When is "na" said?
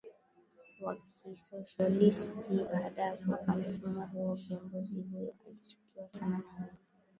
6.37-6.37